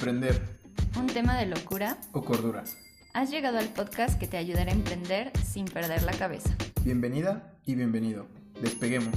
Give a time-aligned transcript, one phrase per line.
[0.00, 0.40] Emprender
[0.98, 1.98] Un tema de locura.
[2.12, 2.64] o cordura.
[3.12, 6.56] Has llegado al podcast que te ayudará a emprender sin perder la cabeza.
[6.82, 8.24] Bienvenida y bienvenido.
[8.62, 9.14] Despeguemos.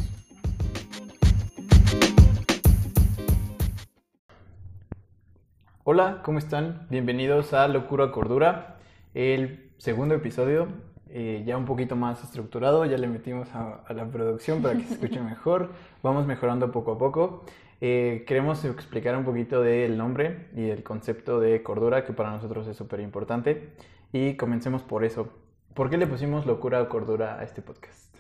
[5.86, 6.86] Hola, ¿cómo están?
[6.90, 8.78] Bienvenidos a Locura o Cordura,
[9.14, 10.68] el segundo episodio,
[11.10, 14.84] eh, ya un poquito más estructurado, ya le metimos a, a la producción para que
[14.84, 17.46] se escuche mejor, vamos mejorando poco a poco.
[17.86, 22.66] Eh, queremos explicar un poquito del nombre y el concepto de cordura, que para nosotros
[22.70, 23.74] es súper importante,
[24.14, 25.34] y comencemos por eso.
[25.74, 28.16] ¿Por qué le pusimos locura o cordura a este podcast?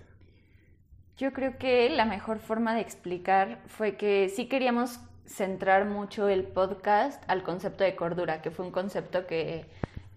[1.15, 6.43] Yo creo que la mejor forma de explicar fue que sí queríamos centrar mucho el
[6.43, 9.65] podcast al concepto de cordura, que fue un concepto que,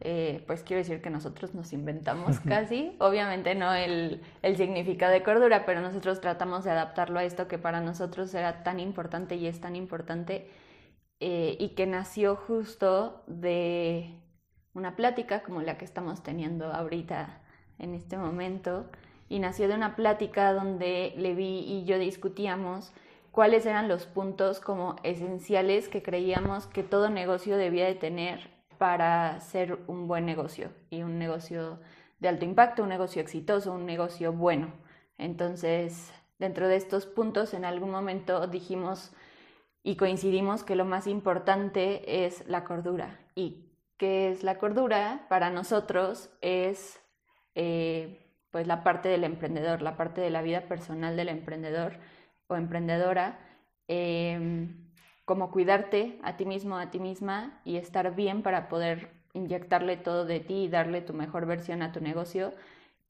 [0.01, 2.95] eh, pues quiero decir que nosotros nos inventamos casi.
[2.99, 7.59] Obviamente no el, el significado de cordura, pero nosotros tratamos de adaptarlo a esto que
[7.59, 10.51] para nosotros era tan importante y es tan importante
[11.21, 14.21] eh, y que nació justo de
[14.75, 17.41] una plática como la que estamos teniendo ahorita
[17.79, 18.91] en este momento
[19.31, 22.93] y nació de una plática donde Levi y yo discutíamos
[23.33, 29.41] cuáles eran los puntos como esenciales que creíamos que todo negocio debía de tener para
[29.41, 31.81] ser un buen negocio y un negocio
[32.19, 34.73] de alto impacto, un negocio exitoso, un negocio bueno.
[35.19, 39.13] Entonces, dentro de estos puntos, en algún momento dijimos
[39.83, 43.21] y coincidimos que lo más importante es la cordura.
[43.35, 45.27] ¿Y qué es la cordura?
[45.29, 47.01] Para nosotros es
[47.55, 51.99] eh, pues la parte del emprendedor, la parte de la vida personal del emprendedor
[52.49, 53.39] o emprendedora,
[53.87, 54.75] eh,
[55.27, 60.27] como cuidarte a ti mismo, a ti misma y estar bien para poder inyectarle todo
[60.27, 62.55] de ti y darle tu mejor versión a tu negocio.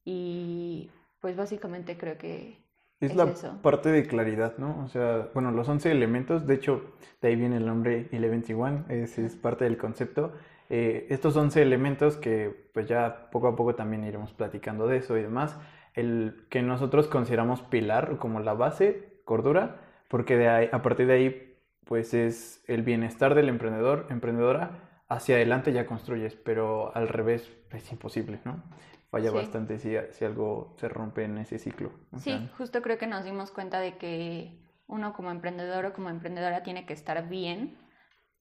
[0.05, 2.59] Y pues básicamente creo que
[2.99, 3.59] Es, es la eso.
[3.61, 4.83] parte de claridad, ¿no?
[4.83, 6.81] O sea, bueno, los 11 elementos, de hecho,
[7.21, 10.33] de ahí viene el nombre 1121, es, es parte del concepto.
[10.69, 15.17] Eh, estos 11 elementos que pues ya poco a poco también iremos platicando de eso
[15.17, 15.57] y demás,
[15.93, 19.77] el que nosotros consideramos pilar como la base, cordura,
[20.09, 21.46] porque de ahí, a partir de ahí
[21.87, 27.91] pues es el bienestar del emprendedor, emprendedora, hacia adelante ya construyes, pero al revés es
[27.91, 28.63] imposible, ¿no?
[29.09, 29.37] Falla Sí.
[29.37, 31.91] bastante si, si algo se rompe en ese ciclo.
[32.11, 35.93] O Sí, sea, justo creo que nos dimos cuenta de que uno como emprendedor o
[35.93, 37.77] como emprendedora tiene que estar bien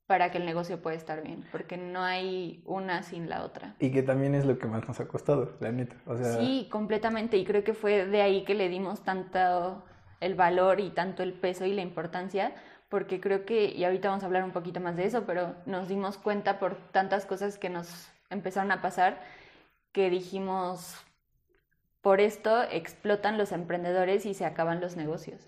[0.07, 3.75] para que el negocio pueda estar bien, porque no hay una sin la otra.
[3.79, 5.97] Y que también es lo que más nos ha costado, la neta.
[6.07, 9.85] O sea, Sí, completamente, y creo que fue de ahí que le dimos tanto
[10.21, 12.55] el valor y tanto el peso y la importancia,
[12.89, 15.89] porque creo que, y ahorita vamos a hablar un poquito más de eso, pero nos
[15.89, 19.21] dimos cuenta por tantas cosas que nos empezaron a pasar
[19.93, 20.95] que dijimos,
[22.03, 25.41] por esto explotan los emprendedores y se acaban los negocios.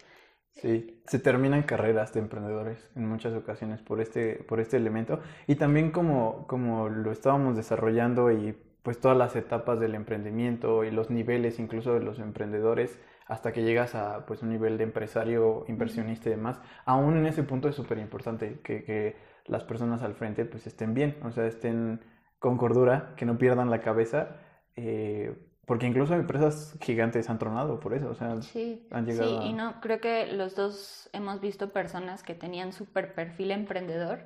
[0.54, 5.20] sí, se terminan carreras de emprendedores en muchas ocasiones por este, por este elemento.
[5.46, 10.90] Y también como, como lo estábamos desarrollando y pues todas las etapas del emprendimiento y
[10.90, 15.64] los niveles incluso de los emprendedores hasta que llegas a pues un nivel de empresario,
[15.68, 19.16] inversionista y demás, aún en ese punto es súper importante que, que
[19.46, 22.00] las personas al frente pues estén bien, o sea, estén
[22.38, 24.36] con cordura, que no pierdan la cabeza,
[24.76, 25.36] eh,
[25.66, 29.46] porque incluso empresas gigantes han tronado por eso, o sea, Sí, han llegado sí, a-
[29.46, 34.20] y no, creo que los dos hemos visto personas que tenían súper perfil emprendedor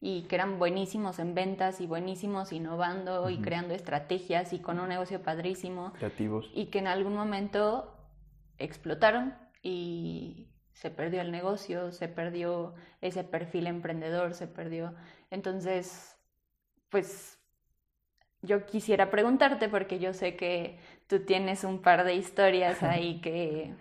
[0.00, 3.42] y que eran buenísimos en ventas y buenísimos innovando y Ujú.
[3.42, 6.50] creando estrategias y con un negocio padrísimo creativos.
[6.54, 7.92] y que en algún momento
[8.58, 14.94] explotaron y se perdió el negocio, se perdió ese perfil emprendedor, se perdió.
[15.30, 16.16] Entonces,
[16.90, 17.38] pues
[18.42, 23.74] yo quisiera preguntarte porque yo sé que tú tienes un par de historias ahí que,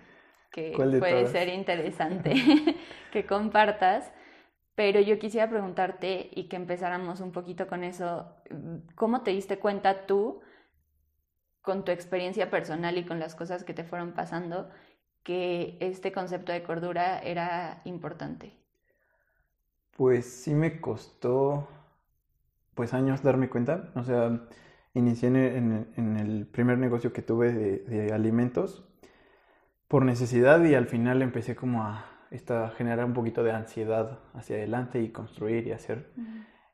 [0.51, 1.27] que ¿Cuál de puede todas?
[1.27, 2.33] ser interesante
[3.11, 4.11] que compartas.
[4.75, 8.27] Pero yo quisiera preguntarte y que empezáramos un poquito con eso.
[8.95, 10.41] ¿Cómo te diste cuenta tú,
[11.67, 14.69] con tu experiencia personal y con las cosas que te fueron pasando,
[15.23, 18.53] que este concepto de cordura era importante?
[19.97, 21.67] Pues sí me costó
[22.73, 23.91] pues años darme cuenta.
[23.95, 24.47] O sea,
[24.93, 28.85] inicié en el, en primer negocio que tuve de, de alimentos
[29.89, 34.55] por necesidad y al final empecé como a esta, generar un poquito de ansiedad hacia
[34.55, 36.13] adelante y construir y hacer.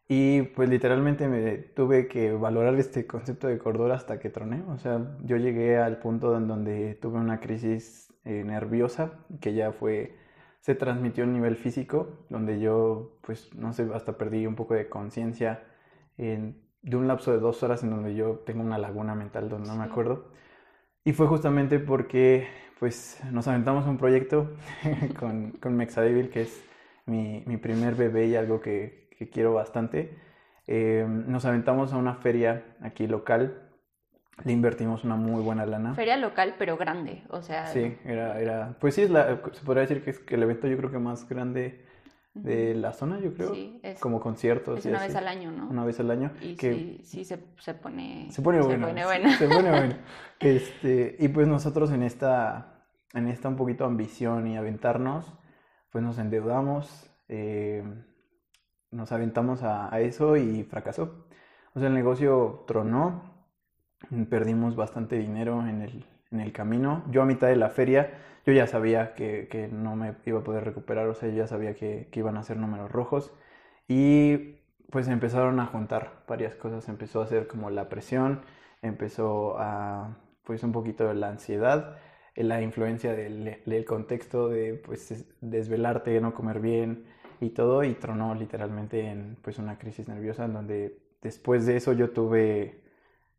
[0.07, 4.63] Y pues literalmente me tuve que valorar este concepto de cordura hasta que troné.
[4.69, 9.71] O sea, yo llegué al punto en donde tuve una crisis eh, nerviosa que ya
[9.71, 10.15] fue,
[10.61, 14.89] se transmitió a nivel físico, donde yo pues no sé, hasta perdí un poco de
[14.89, 15.63] conciencia
[16.17, 19.67] en- de un lapso de dos horas en donde yo tengo una laguna mental donde
[19.69, 20.31] no me acuerdo.
[21.03, 22.47] Y fue justamente porque
[22.79, 24.51] pues nos aventamos un proyecto
[25.19, 26.63] con, con Mexadevil, que es
[27.05, 30.17] mi, mi primer bebé y algo que, que quiero bastante.
[30.67, 33.69] Eh, nos aventamos a una feria aquí local,
[34.43, 35.93] le invertimos una muy buena lana.
[35.93, 37.67] Feria local, pero grande, o sea...
[37.67, 40.77] Sí, era, era pues sí, es la, se podría decir que es el evento yo
[40.77, 41.85] creo que más grande
[42.33, 43.53] de la zona, yo creo.
[43.53, 44.79] Sí, es, como conciertos.
[44.79, 45.69] Es una vez al año, ¿no?
[45.69, 46.31] Una vez al año.
[46.41, 48.27] Y que sí, sí se, se, pone...
[48.31, 48.87] Se pone bueno.
[48.87, 49.29] Se pone bueno.
[49.37, 49.95] Se, pone bueno.
[50.39, 55.31] Este, y pues nosotros en esta, en esta un poquito ambición y aventarnos,
[55.91, 57.83] pues nos endeudamos, eh,
[58.93, 61.25] nos aventamos a, a eso y fracasó.
[61.75, 63.33] O sea, el negocio tronó,
[64.29, 67.03] perdimos bastante dinero en el, en el camino.
[67.09, 68.11] Yo a mitad de la feria,
[68.45, 71.47] yo ya sabía que, que no me iba a poder recuperar, o sea, yo ya
[71.47, 73.33] sabía que, que, iban a ser números rojos.
[73.87, 74.59] Y
[74.91, 78.41] pues empezaron a juntar varias cosas, empezó a ser como la presión,
[78.81, 81.97] empezó a, pues un poquito de la ansiedad,
[82.35, 87.05] la influencia del, del contexto de, pues, desvelarte, no comer bien
[87.43, 91.93] y todo, y tronó literalmente en, pues, una crisis nerviosa en donde después de eso
[91.93, 92.83] yo tuve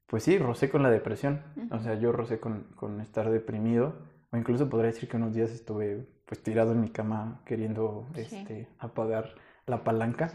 [0.07, 1.43] pues sí, rocé con la depresión.
[1.71, 3.97] O sea, yo rocé con, con, estar deprimido.
[4.31, 8.69] O incluso podría decir que unos días estuve pues tirado en mi cama queriendo este,
[8.79, 9.35] apagar
[9.67, 10.31] la palanca.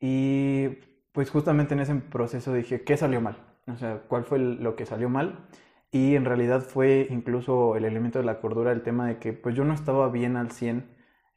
[0.00, 0.68] y
[1.12, 3.38] pues justamente en ese proceso dije, ¿qué salió mal?
[3.66, 5.48] O sea, ¿cuál fue lo que salió mal?
[5.90, 9.54] Y en realidad fue incluso el elemento de la cordura, el tema de que pues
[9.54, 10.84] yo no estaba bien al 100,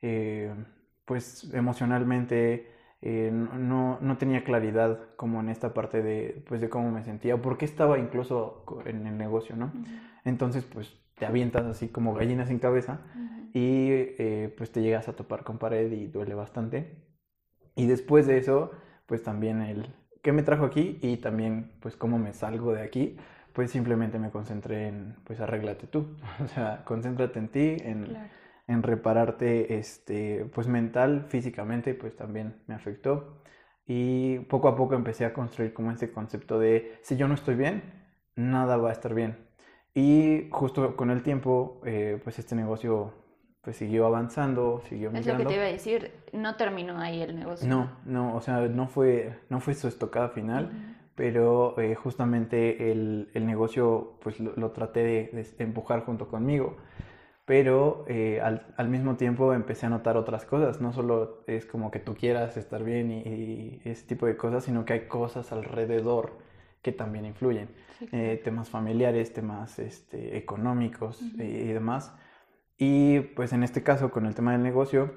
[0.01, 0.53] eh,
[1.09, 2.67] pues emocionalmente,
[3.01, 7.33] eh, no, no, tenía claridad como en esta parte de, pues, de cómo me sentía
[7.33, 9.71] o por qué estaba incluso en el negocio, ¿no?
[10.23, 12.99] Entonces, pues te avientas así como gallinas sin cabeza
[13.55, 16.95] y eh, pues te llegas a topar con pared y duele bastante.
[17.75, 18.69] Y después de eso,
[19.07, 19.87] pues también el
[20.21, 23.17] qué me trajo aquí y también pues cómo me salgo de aquí,
[23.53, 26.05] pues simplemente me concentré en pues arréglate tú,
[26.43, 28.15] o sea, concéntrate en ti, en
[28.69, 33.41] en repararte este, pues mental, físicamente, pues también me afectó.
[33.87, 37.55] Y poco a poco empecé a construir como este concepto de si yo no estoy
[37.55, 37.81] bien,
[38.35, 39.37] nada va a estar bien.
[39.95, 43.11] Y justo con el tiempo, eh, pues este negocio
[43.61, 47.35] pues siguió avanzando, siguió Es lo que te iba a decir, no terminó ahí el
[47.35, 47.67] negocio.
[47.67, 53.31] No, no, o sea, no fue, no fue su estocada final, pero eh, justamente el,
[53.33, 56.77] el, negocio pues lo, lo traté de, de, empujar junto conmigo
[57.49, 60.81] pero eh, al, al, mismo tiempo empecé a notar otras cosas.
[60.81, 64.65] No solo es como que tú quieras estar bien y, y ese tipo de cosas,
[64.65, 66.37] sino que hay cosas alrededor
[66.83, 67.67] que también influyen.
[67.97, 68.07] Sí.
[68.11, 71.43] Eh, temas familiares, temas este, económicos uh -huh.
[71.43, 72.13] y, y, demás.
[72.77, 75.15] Y pues en este caso, con el tema del negocio,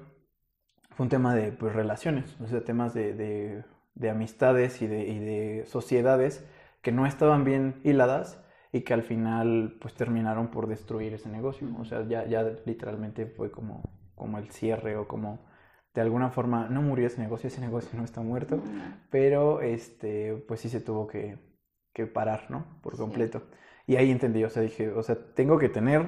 [0.96, 3.62] fue un tema de pues, relaciones, o sea, temas de, de,
[3.94, 6.46] de amistades y de, y de sociedades
[6.80, 8.42] que no estaban bien hiladas
[8.72, 11.68] y que al final pues terminaron por destruir ese negocio.
[11.78, 13.82] O sea, ya, ya literalmente fue como,
[14.14, 15.44] como el cierre o como
[15.94, 18.60] de alguna forma no murió ese negocio, ese negocio no está muerto,
[19.10, 21.38] pero este pues sí se tuvo que,
[21.92, 22.80] que parar, ¿no?
[22.82, 23.40] Por completo.
[23.86, 23.92] Sí.
[23.94, 26.06] Y ahí entendí, o sea, dije, o sea, tengo que tener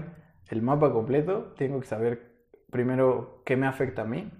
[0.48, 4.30] el mapa completo, tengo que saber primero qué me afecta a mí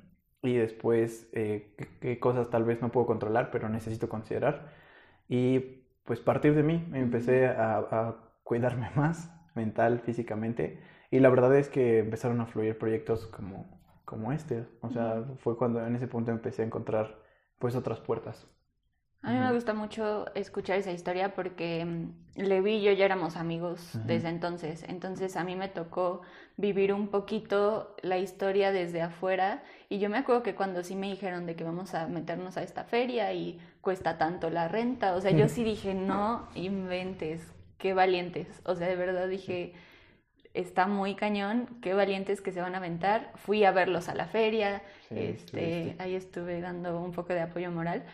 [0.43, 4.73] y después eh, qué, qué cosas tal vez no puedo controlar, pero necesito considerar.
[5.29, 10.81] Y pues partir de mí me empecé a, a, cuidarme más mental, físicamente
[11.11, 13.67] y la verdad es que empezaron a fluir proyectos como,
[14.05, 17.19] como este, o sea, fue cuando en ese punto empecé a encontrar
[17.59, 18.47] pues otras puertas.
[19.25, 23.37] A mí me gusta mucho escuchar esa historia porque mm, Levi y yo ya éramos
[23.37, 24.85] amigos desde entonces.
[24.87, 26.21] Entonces a mí me tocó
[26.59, 29.63] vivir un poquito la historia desde afuera.
[29.89, 32.63] Y yo me acuerdo que cuando sí me dijeron de que vamos a meternos a
[32.63, 37.41] esta feria y cuesta tanto la renta, o sea, yo sí dije, no inventes,
[37.79, 38.47] qué valientes.
[38.65, 39.73] O sea, de verdad dije,
[40.55, 43.33] está muy cañón, qué valientes que se van a aventar.
[43.37, 47.71] Fui a verlos a la feria, sí, este, ahí estuve dando un poco de apoyo
[47.71, 48.05] moral.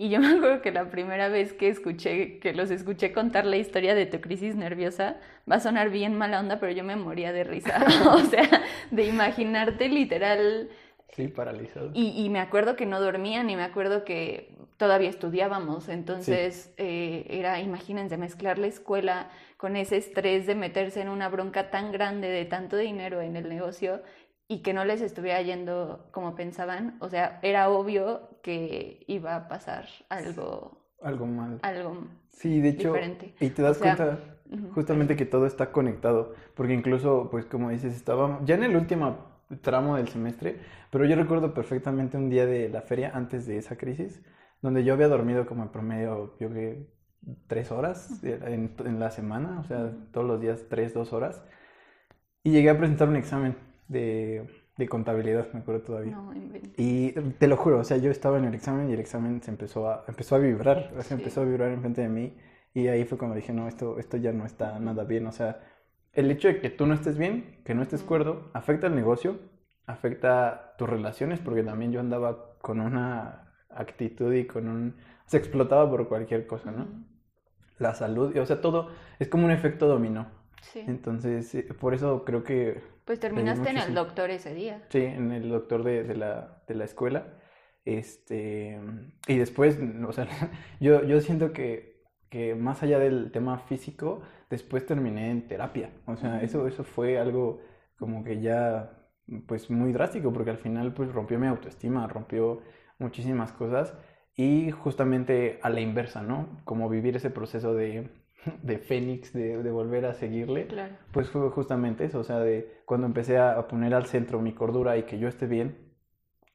[0.00, 3.58] Y yo me acuerdo que la primera vez que escuché, que los escuché contar la
[3.58, 5.18] historia de tu crisis nerviosa,
[5.50, 7.84] va a sonar bien mala onda, pero yo me moría de risa.
[8.10, 8.48] o sea,
[8.90, 10.70] de imaginarte literal.
[11.10, 11.90] Sí, paralizado.
[11.92, 15.90] Y, y, me acuerdo que no dormían y me acuerdo que todavía estudiábamos.
[15.90, 16.72] Entonces, sí.
[16.78, 19.28] eh, era, imagínense, mezclar la escuela
[19.58, 23.50] con ese estrés de meterse en una bronca tan grande de tanto dinero en el
[23.50, 24.00] negocio
[24.50, 29.46] y que no les estuviera yendo como pensaban, o sea, era obvio que iba a
[29.46, 31.60] pasar algo algo mal.
[31.62, 33.32] Algo sí, de hecho, diferente.
[33.38, 37.70] y te das o sea, cuenta justamente que todo está conectado, porque incluso pues como
[37.70, 39.18] dices, estábamos ya en el último
[39.62, 40.58] tramo del semestre,
[40.90, 44.20] pero yo recuerdo perfectamente un día de la feria antes de esa crisis,
[44.62, 46.74] donde yo había dormido como en promedio, yo creo
[47.46, 51.40] tres horas en, en, la semana, o sea, todos los días tres, dos horas,
[52.42, 56.16] y llegué a presentar un examen de, de contabilidad, me acuerdo todavía.
[56.16, 56.32] No.
[56.76, 59.50] Y te lo juro, o sea, yo estaba en el examen y el examen se
[59.50, 62.34] empezó a, empezó a vibrar, o sea, empezó a vibrar enfrente de mí
[62.72, 65.60] y ahí fue cuando dije, no, esto, esto ya no está nada bien, o sea,
[66.12, 69.38] el hecho de que tú no estés bien, que no estés cuerdo, afecta al negocio,
[69.86, 74.96] afecta tus relaciones, porque también yo andaba con una actitud y con un...
[75.26, 76.86] se explotaba por cualquier cosa, ¿no?
[77.78, 80.26] La salud, o sea, todo es como un efecto dominó.
[80.62, 80.84] Sí.
[80.86, 82.82] Entonces, eh, por eso creo que...
[83.10, 84.84] Pues terminaste en el doctor ese día.
[84.88, 87.26] Sí, en el doctor de, de la, de la escuela.
[87.84, 88.78] Este,
[89.26, 90.28] y después, o sea,
[90.80, 95.90] yo, yo siento que, que más allá del tema físico, después terminé en terapia.
[96.06, 97.60] O sea, eso, eso fue algo
[97.98, 98.92] como que ya,
[99.48, 102.62] pues muy drástico, porque al final, pues rompió mi autoestima, rompió
[103.00, 103.92] muchísimas cosas.
[104.36, 106.60] Y justamente a la inversa, ¿no?
[106.62, 108.08] Como vivir ese proceso de,
[108.62, 110.66] de Fénix, de, de volver a seguirle.
[110.66, 110.94] Claro.
[111.12, 114.96] Pues fue justamente eso, o sea, de cuando empecé a poner al centro mi cordura
[114.96, 115.76] y que yo esté bien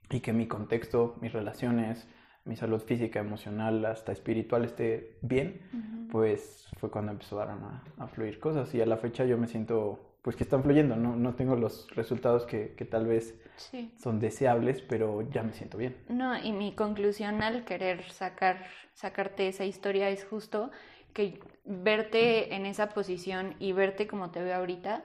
[0.09, 2.07] y que mi contexto, mis relaciones,
[2.45, 8.39] mi salud física, emocional, hasta espiritual esté bien, pues fue cuando empezaron a, a fluir
[8.39, 11.55] cosas y a la fecha yo me siento pues que están fluyendo, no, no tengo
[11.55, 13.91] los resultados que, que tal vez Sí.
[13.97, 15.95] son deseables, pero ya me siento bien.
[16.09, 20.71] No, y mi conclusión al querer sacar, sacarte esa historia es justo
[21.15, 25.03] que verte en esa posición y verte como te veo ahorita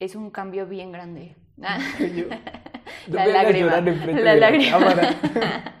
[0.00, 1.36] es un cambio bien grande.
[2.16, 2.24] Yo-
[3.08, 3.70] no La lágrima,
[4.94, 5.74] la.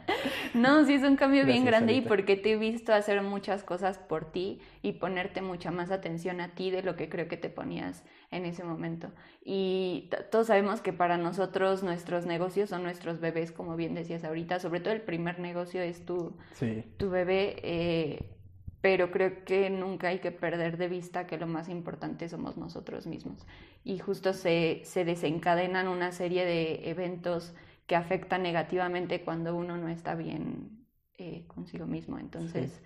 [0.52, 3.98] No, sí es un cambio bien grande y porque te he visto hacer muchas cosas
[3.98, 7.48] por ti y ponerte mucha más atención a ti de lo que creo que te
[7.50, 9.12] ponías en ese momento.
[9.44, 14.58] Y todos sabemos que para nosotros nuestros negocios son nuestros bebés, como bien decías ahorita,
[14.58, 18.36] sobre todo el primer negocio es tu, Sí, tu bebé, eh,
[18.80, 23.06] pero creo que nunca hay que perder de vista que lo más importante somos nosotros
[23.06, 23.46] mismos.
[23.84, 27.54] Y justo se, se desencadenan una serie de eventos
[27.86, 30.86] que afectan negativamente cuando uno no está bien
[31.18, 32.18] eh, consigo mismo.
[32.18, 32.80] Entonces,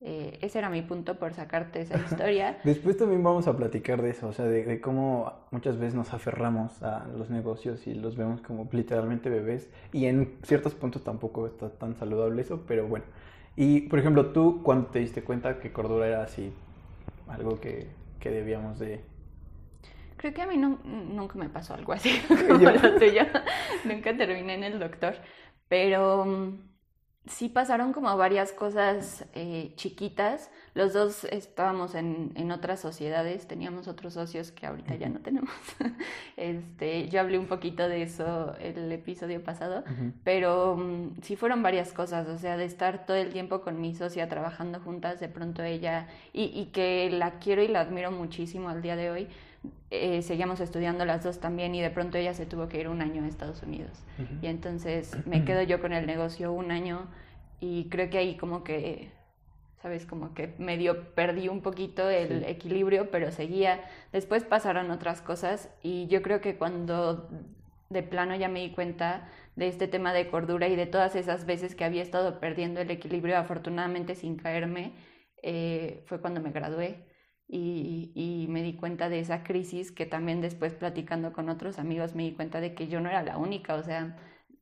[0.00, 2.58] eh, ese era mi punto por sacarte esa historia.
[2.64, 6.12] Después también vamos a platicar de eso, o sea, de, de cómo muchas veces nos
[6.12, 11.46] aferramos a los negocios y los vemos como literalmente bebés y en ciertos puntos tampoco
[11.46, 13.06] está tan saludable eso, pero bueno.
[13.58, 16.52] Y por ejemplo, tú cuando te diste cuenta que cordura era así,
[17.28, 17.88] algo que,
[18.20, 19.02] que debíamos de...
[20.16, 23.22] Creo que a mí no- nunca me pasó algo así como Yo- lo tuyo.
[23.84, 25.16] nunca terminé en el doctor.
[25.68, 26.58] Pero mm,
[27.26, 30.50] sí pasaron como varias cosas eh, chiquitas.
[30.74, 35.50] Los dos estábamos en, en otras sociedades, teníamos otros socios que ahorita ya no tenemos.
[36.36, 39.82] Este, yo hablé un poquito de eso el episodio pasado.
[40.22, 43.94] Pero mm, sí fueron varias cosas, o sea, de estar todo el tiempo con mi
[43.94, 48.68] socia trabajando juntas, de pronto ella, y, y que la quiero y la admiro muchísimo
[48.68, 49.28] al día de hoy,
[49.90, 53.00] eh, seguíamos estudiando las dos también y de pronto ella se tuvo que ir un
[53.00, 54.04] año a Estados Unidos.
[54.42, 57.06] Y entonces me quedo yo con el negocio un año
[57.60, 59.10] y creo que ahí como que,
[59.82, 60.06] ¿sabes?
[60.06, 62.50] Como que medio perdí un poquito el Sí.
[62.50, 63.80] equilibrio, pero seguía.
[64.12, 67.28] Después pasaron otras cosas y yo creo que cuando
[67.90, 71.46] de plano ya me di cuenta de este tema de cordura y de todas esas
[71.46, 74.92] veces que había estado perdiendo el equilibrio, afortunadamente sin caerme,
[75.42, 77.06] eh, fue cuando me gradué.
[77.50, 82.14] Y, y me di cuenta de esa crisis que también después platicando con otros amigos
[82.14, 84.16] me di cuenta de que yo no era la única, o sea,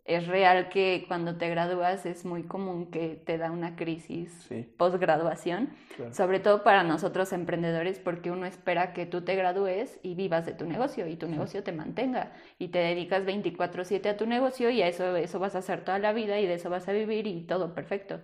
[0.07, 4.67] es real que cuando te gradúas es muy común que te da una crisis Sí,
[4.77, 6.13] posgraduación, claro.
[6.13, 10.53] sobre todo para nosotros emprendedores, porque uno espera que tú te gradúes y vivas de
[10.53, 14.83] tu negocio y tu negocio te mantenga y te dedicas 24/7 a tu negocio y
[14.83, 17.27] a eso, eso vas a hacer toda la vida y de eso vas a vivir
[17.27, 18.21] y todo perfecto.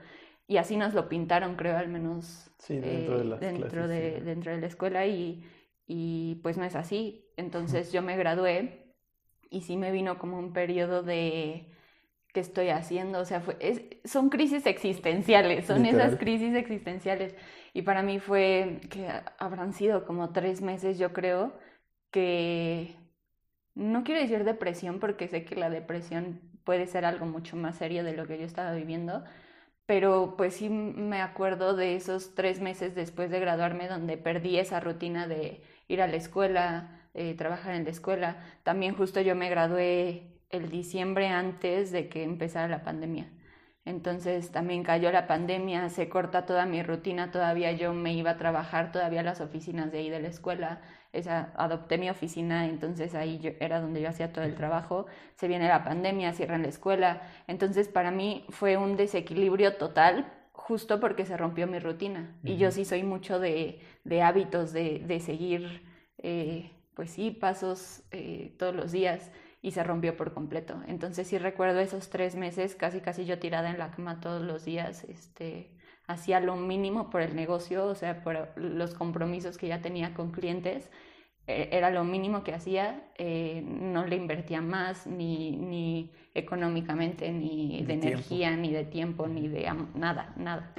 [0.47, 3.89] Y así nos lo pintaron, creo, al menos Sí, dentro de eh, las dentro clases,
[3.89, 5.45] de, dentro de la escuela y,
[5.87, 7.25] y pues no es así.
[7.37, 8.82] Entonces yo me gradué
[9.53, 11.67] y sí me vino como un periodo de
[12.35, 15.87] qué estoy haciendo, o sea, fue, es- son crisis existenciales, son Literal.
[15.87, 17.35] esas crisis existenciales.
[17.75, 21.55] Y para mí fue que habrán sido como tres meses, yo creo,
[22.13, 22.97] que
[23.75, 28.05] no quiero decir depresión porque sé que la depresión puede ser algo mucho más serio
[28.05, 29.25] de lo que yo estaba viviendo,
[29.87, 34.81] pero pues sí me acuerdo de esos tres meses después de graduarme donde perdí esa
[34.81, 38.45] rutina de ir a la escuela, eh, trabajar en la escuela.
[38.63, 43.31] También justo yo me gradué el diciembre antes de que empezara la pandemia.
[43.85, 48.37] Entonces también cayó la pandemia, se corta toda mi rutina, todavía yo me iba a
[48.37, 50.81] trabajar todavía a las oficinas de ahí de la escuela,
[51.13, 55.49] esa, adopté mi oficina, entonces ahí yo, era donde yo hacía todo el trabajo, se
[55.49, 61.27] viene la pandemia, cierran la escuela, entonces para mí fue un desequilibrio total justo porque
[61.27, 65.83] se rompió mi rutina y yo sí soy mucho de, de hábitos, de, de seguir,
[66.19, 69.31] eh, pues sí, pasos eh, todos los días
[69.63, 70.83] y se rompió por completo.
[70.89, 74.65] Entonces sí recuerdo esos tres meses, casi casi yo tirada en la cama todos los
[74.65, 75.71] días, este,
[76.07, 80.33] hacía lo mínimo por el negocio, o sea, por los compromisos que ya tenía con
[80.33, 80.91] clientes,
[81.47, 87.83] e, era lo mínimo que hacía, eh, no le invertía más ni, ni económicamente, ni
[87.85, 90.75] de, energía, ni de tiempo, ni de nada, nada.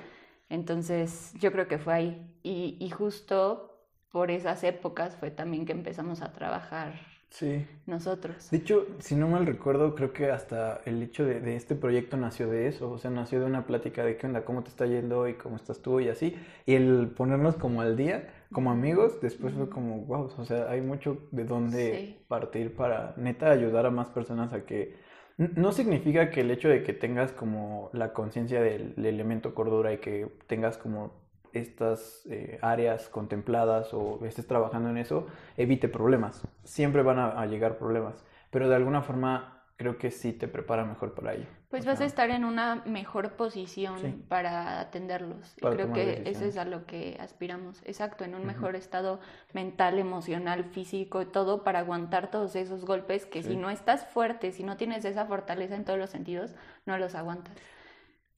[0.49, 2.39] Entonces yo creo que fue ahí.
[2.43, 3.72] Y, y justo
[4.13, 6.93] por esas épocas fue también que empezamos a trabajar
[7.33, 7.65] Sí.
[7.87, 8.51] Nosotros.
[8.51, 12.47] De hecho, si no mal recuerdo, creo que hasta el hecho de, este proyecto nació
[12.47, 15.27] de eso, o sea, nació de una plática de qué onda, cómo te está yendo
[15.27, 16.35] y cómo estás tú y así,
[16.67, 20.81] y el ponernos como al día, como amigos, después fue como, wow, o sea, hay
[20.81, 24.95] mucho de dónde partir para neta ayudar a más personas a que...
[25.37, 29.97] No significa que el hecho de que tengas como la conciencia del elemento cordura y
[29.97, 31.22] que tengas como
[31.53, 36.47] estas eh, áreas contempladas o estés trabajando en eso, evite problemas.
[36.63, 41.13] Siempre van a, llegar problemas, pero de alguna forma creo que sí te prepara mejor
[41.13, 41.45] para ello.
[41.69, 45.55] Pues vas a estar en una mejor posición para atenderlos.
[45.57, 47.81] y creo que eso es a lo que aspiramos.
[47.83, 49.19] Exacto, en un mejor estado
[49.53, 54.63] mental, emocional, físico, todo para aguantar todos esos golpes que si no estás fuerte, si
[54.63, 56.53] no tienes esa fortaleza en todos los sentidos,
[56.85, 57.55] no los aguantas.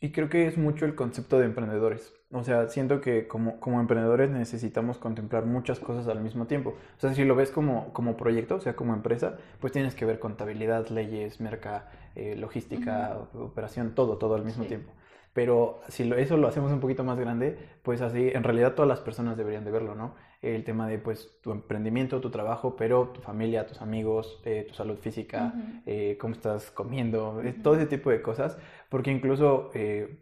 [0.05, 2.13] Y creo que es mucho el concepto de emprendedores.
[2.31, 6.75] O sea, siento que como, como emprendedores necesitamos contemplar muchas cosas al mismo tiempo.
[6.95, 10.05] O sea, si lo ves como, como proyecto, o sea, como empresa, pues tienes que
[10.05, 14.91] ver contabilidad, leyes, merca, eh, logística, operación, todo, todo al mismo tiempo.
[15.33, 18.87] Pero si lo, eso lo hacemos un poquito más grande, pues así, en realidad todas
[18.87, 20.13] las personas deberían de verlo, ¿no?
[20.41, 24.75] El tema de, pues, tu emprendimiento, tu trabajo, pero tu familia, tus amigos, eh, tu
[24.75, 25.53] salud física,
[25.87, 28.57] eh, cómo estás comiendo, todo ese tipo de cosas.
[28.95, 29.71] Porque incluso,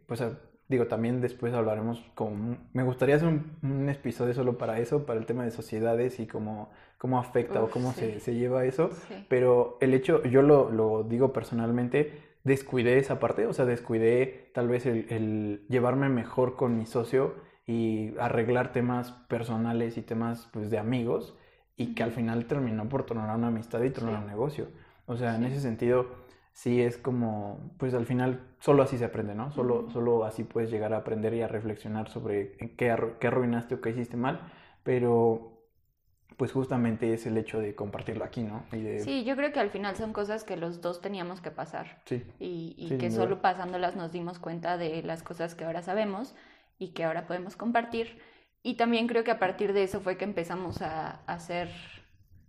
[0.08, 0.24] pues,
[0.68, 2.58] digo, también después hablaremos como...
[2.74, 6.72] Me gustaría hacer un, episodio solo para eso, para el tema de sociedades y cómo,
[6.98, 8.90] cómo afecta o cómo se, se, lleva eso.
[9.30, 12.14] Pero el hecho, yo lo, lo digo personalmente,
[12.44, 17.36] descuidé esa parte, o sea, descuidé tal vez el, llevarme mejor con mi socio
[17.68, 21.38] y arreglar temas personales y temas pues de amigos
[21.78, 24.66] y que al final terminó por tornar una amistad y tornar un negocio.
[25.06, 26.23] O sea, en ese sentido
[26.54, 29.52] sí es como, pues al final solo así se aprende, ¿no?
[29.52, 33.82] Solo, solo así puedes llegar a aprender y a reflexionar sobre qué, qué arruinaste o
[33.82, 34.40] qué hiciste mal,
[34.84, 35.54] pero
[36.38, 38.64] pues justamente es el hecho de compartirlo aquí, ¿no?
[38.72, 42.02] Sí, yo creo que al final son cosas que los dos teníamos que pasar.
[42.06, 42.24] Sí.
[42.40, 46.36] Y, que solo pasándolas nos dimos cuenta de las cosas que ahora sabemos
[46.80, 48.20] y que ahora podemos compartir.
[48.62, 51.70] Y también creo que a partir de eso fue que empezamos a, hacer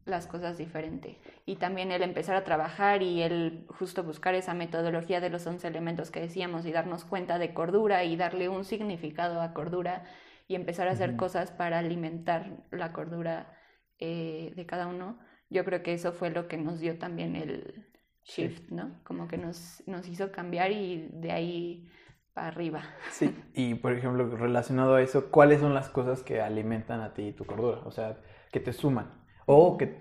[0.04, 1.18] las cosas diferente.
[1.46, 5.66] Y también el empezar a trabajar y el justo buscar esa metodología de los 11
[5.66, 10.04] elementos que decíamos y darnos cuenta de cordura y darle un significado a cordura
[10.46, 13.56] y empezar a hacer cosas para alimentar la cordura
[13.98, 17.86] eh, de cada uno, yo creo que eso fue lo que nos dio también el
[18.24, 19.00] shift, ¿no?
[19.04, 21.88] Como que nos, nos hizo cambiar y de ahí
[22.34, 22.82] para arriba.
[23.10, 27.32] Sí, y por ejemplo, relacionado a eso, ¿cuáles son las cosas que alimentan a ti
[27.32, 27.80] tu cordura?
[27.84, 28.18] O sea,
[28.52, 29.23] que te suman.
[29.46, 29.98] O que,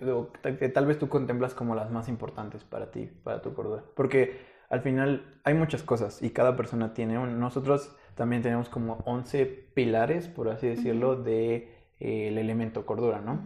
[0.60, 3.84] que, tal vez tú contemplas como las más importantes para ti, para tu cordura.
[3.95, 7.39] Porque al final hay muchas cosas y cada persona tiene un...
[7.39, 11.56] Nosotros también tenemos como 11 pilares, por así decirlo, de
[11.99, 13.39] eh, el elemento cordura, ¿no?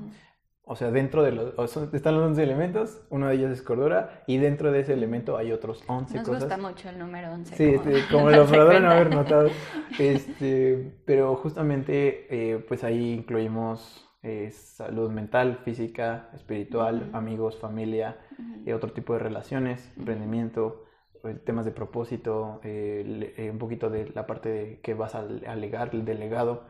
[0.63, 1.77] O sea, dentro de los...
[1.93, 5.51] están los 11 elementos, uno de ellos es cordura, y dentro de ese elemento hay
[5.53, 6.27] otros 11 Nos cosas.
[6.27, 7.55] Nos gusta mucho el número 11.
[7.55, 9.49] Sí, como, este, como lo podrán haber notado.
[9.99, 18.17] Este, pero justamente, eh, pues ahí incluimos eh, salud mental, física, espiritual, amigos, familia,
[18.65, 20.85] y otro tipo de relaciones, emprendimiento,
[21.23, 26.05] eh, temas de propósito, un poquito de la parte de que vas a alegar, el
[26.05, 26.65] delegado.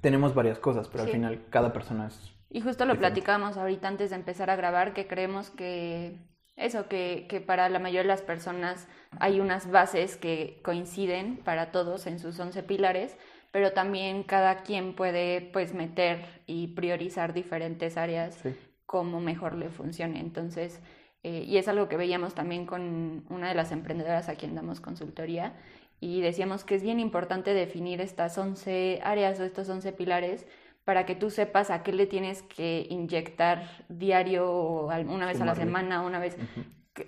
[0.00, 2.34] Tenemos varias cosas, pero al final cada persona es...
[2.50, 6.16] Y justo lo platicamos ahorita antes de empezar a grabar, que creemos que
[6.56, 8.88] eso, que, que, para la mayoría de las personas
[9.20, 13.16] hay unas bases que coinciden para todos en sus 11 pilares,
[13.58, 18.38] pero también cada quien puede pues meter y priorizar diferentes áreas
[18.86, 20.20] como mejor le funcione.
[20.20, 20.78] Entonces,
[21.24, 24.80] eh, y es algo que veíamos también con una de las emprendedoras a quien damos
[24.80, 25.56] consultoría,
[25.98, 30.46] y decíamos que es bien importante definir estas 11 áreas o estos 11 pilares
[30.84, 35.44] para que tú sepas a qué le tienes que inyectar diario o una vez a
[35.44, 36.36] la semana, una vez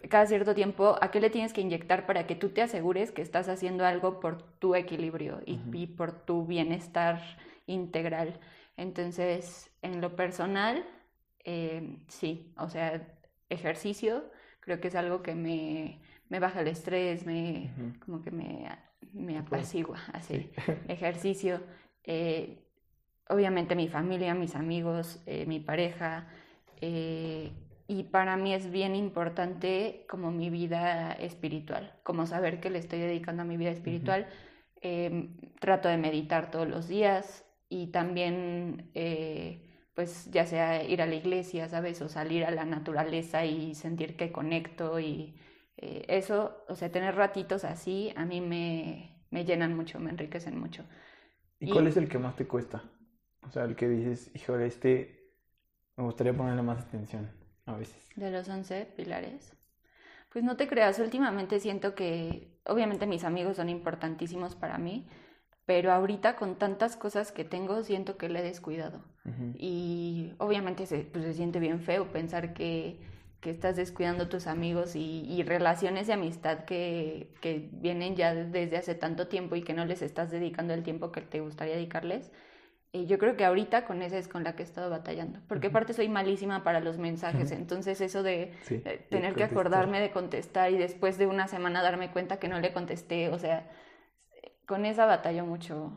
[0.09, 3.22] cada cierto tiempo, a qué le tienes que inyectar para que tú te asegures que
[3.22, 7.20] estás haciendo algo por tu equilibrio y, por tu bienestar
[7.66, 8.38] integral.
[8.76, 10.85] Entonces, en lo personal,
[11.44, 13.07] eh, sí, o sea,
[13.48, 14.24] ejercicio
[14.61, 17.70] creo que es algo que me, me baja el estrés, me,
[18.05, 18.68] como que me,
[19.12, 20.50] me apacigua, así,
[20.88, 21.61] ejercicio.
[22.05, 22.59] Eh,
[23.29, 26.29] obviamente mi familia, mis amigos, eh, mi pareja,
[26.81, 27.53] eh,
[27.90, 33.00] y para mí es bien importante como mi vida espiritual, como saber que le estoy
[33.00, 34.29] dedicando a mi vida espiritual.
[34.81, 41.07] Em, trato de meditar todos los días y también, eh, pues ya sea ir a
[41.07, 42.00] la iglesia, ¿sabes?
[42.00, 45.35] O salir a la naturaleza y sentir que conecto y
[45.76, 50.57] eh, eso, o sea, tener ratitos así, a mí me, me llenan mucho, me enriquecen
[50.61, 50.85] mucho.
[51.59, 52.85] ¿Y, cuál es el que más te cuesta?
[53.42, 55.33] O sea, el que dices, híjole, este
[55.96, 57.39] me gustaría ponerle más atención
[57.74, 58.09] a veces.
[58.16, 59.52] De los 11 pilares.
[60.30, 65.09] Pues no te creas, últimamente siento que obviamente mis amigos son importantísimos para mí,
[65.66, 69.04] pero ahorita con tantas cosas que tengo siento que le he descuidado.
[69.56, 73.00] Y obviamente se, pues, se siente bien feo pensar que,
[73.40, 78.76] que estás descuidando tus amigos y, y relaciones de amistad que, que, vienen ya desde
[78.76, 82.33] hace tanto tiempo y que no les estás dedicando el tiempo que te gustaría dedicarles.
[82.92, 85.68] Y yo creo que ahorita con esa es con la que he estado batallando, porque
[85.68, 88.53] aparte soy malísima para los mensajes, entonces eso de
[89.11, 92.72] tener que acordarme de contestar y después de una semana darme cuenta que no le
[92.72, 93.70] contesté, o sea,
[94.66, 95.92] con esa batallo mucho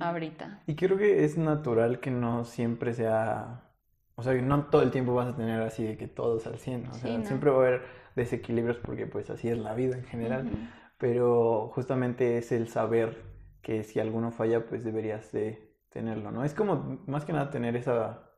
[0.00, 0.62] ahorita.
[0.66, 3.70] Y creo que es natural que no siempre sea,
[4.14, 6.58] o sea, que no todo el tiempo vas a tener así de que todos al
[6.58, 7.82] 100, o sea, siempre va a haber
[8.16, 10.50] desequilibrios porque pues así es la vida en general,
[10.96, 13.22] pero justamente es el saber
[13.60, 16.44] que si alguno falla pues deberías de tenerlo, ¿no?
[16.44, 18.30] Es como más que nada tener esa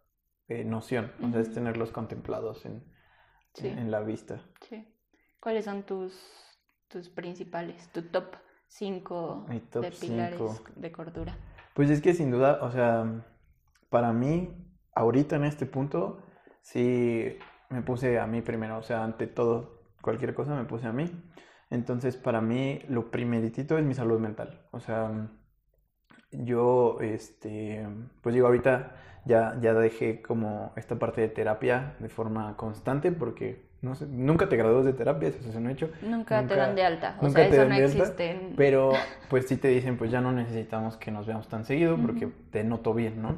[0.49, 2.85] eh, noción, o sea, es tenerlos contemplados en,
[3.63, 4.43] en, la vista.
[4.69, 4.87] Sí.
[5.41, 6.15] ¿Cuáles son tus,
[6.89, 8.37] tus principales, tu top
[8.67, 10.41] 5 de pilares
[10.75, 11.39] de cordura?
[11.75, 13.25] Pues es que sin duda, o sea,
[13.89, 14.51] para mí,
[14.95, 16.23] ahorita en este punto,
[16.61, 17.37] sí
[17.71, 21.11] me puse a mí primero, o sea, ante todo, cualquier cosa me puse a mí.
[21.71, 24.67] Entonces, para mí, lo primeritito es mi salud mental.
[24.71, 25.31] O sea,
[26.45, 27.87] yo, este,
[28.23, 28.93] pues digo, ahorita
[29.25, 34.49] ya, ya dejé como esta parte de terapia de forma constante porque no sé, nunca
[34.49, 35.91] te gradúas de terapia, eso se no hecho.
[36.03, 38.41] Nunca, te dan de alta, o sea, eso no existe.
[38.57, 38.93] Pero
[39.29, 42.65] pues sí te dicen, pues ya no necesitamos que nos veamos tan seguido porque te
[42.65, 43.37] noto bien, ¿no?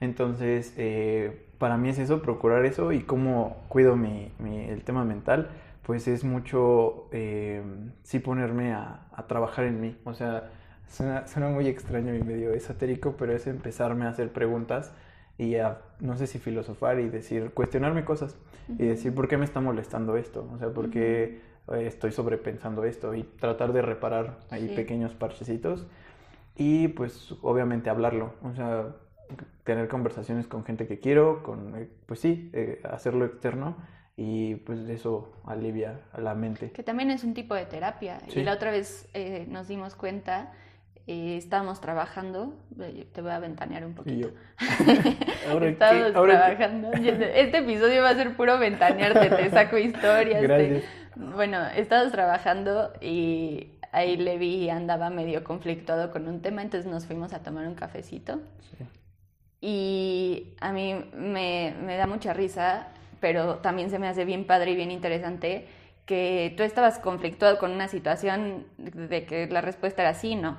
[0.00, 5.04] Entonces, eh, para mí es eso, procurar eso y cómo cuido mi, mi el tema
[5.04, 5.48] mental,
[5.82, 7.62] pues es mucho, eh,
[8.02, 10.50] sí ponerme a, a trabajar en mí, o sea,
[10.88, 14.92] Suena, muy extraño y medio esotérico, pero es empezarme a hacer preguntas
[15.38, 18.36] y a, no sé si filosofar y decir, cuestionarme cosas
[18.68, 20.48] y decir, ¿por qué me está molestando esto?
[20.52, 21.40] O sea, ¿por qué
[21.72, 23.14] eh, estoy sobrepensando esto?
[23.14, 25.86] Y tratar de reparar ahí pequeños parchecitos
[26.56, 28.94] y pues obviamente hablarlo, o sea,
[29.64, 33.76] tener conversaciones con gente que quiero, con, eh, pues sí, eh, hacerlo externo
[34.16, 36.70] y pues eso alivia a la mente.
[36.70, 38.20] Que también es un tipo de terapia.
[38.32, 39.08] Y la otra vez
[39.48, 40.52] nos dimos cuenta
[41.06, 42.54] eh, estábamos trabajando,
[43.12, 44.30] te voy a ventanear un poquito.
[45.62, 46.92] estábamos trabajando.
[46.92, 50.82] Este episodio va a ser puro ventanearte, te saco historias.
[51.14, 57.34] Bueno, estábamos trabajando y ahí Levi andaba medio conflictuado con un tema, entonces nos fuimos
[57.34, 58.40] a tomar un cafecito.
[59.60, 62.88] Y a mí me, me da mucha risa,
[63.20, 65.68] pero también se me hace bien padre y bien interesante
[66.06, 70.58] que tú estabas conflictuado con una situación de que la respuesta era sí, no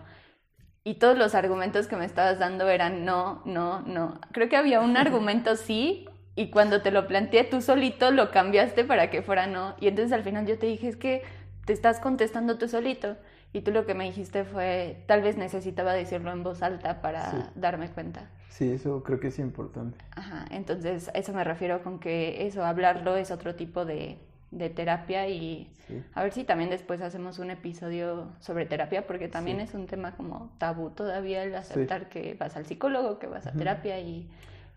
[0.87, 4.19] y todos los argumentos que me estabas dando eran no, no, no.
[4.31, 8.85] Creo que había un argumento sí y cuando te lo planteé tú solito lo cambiaste
[8.85, 9.75] para que fuera no.
[9.81, 11.23] Y entonces al final yo te dije, es que
[11.65, 13.17] te estás contestando tú solito.
[13.51, 17.51] Y tú lo que me dijiste fue, tal vez necesitaba decirlo en voz alta para
[17.55, 18.29] darme cuenta.
[18.49, 19.97] Sí, eso creo que es importante.
[20.11, 24.19] Ajá, entonces eso me refiero con que eso, hablarlo es otro tipo de,
[24.55, 25.69] de terapia y
[26.13, 30.15] a ver si también después hacemos un episodio sobre terapia porque también es un tema
[30.15, 34.29] como tabú todavía el aceptar que vas al psicólogo, que vas a terapia y,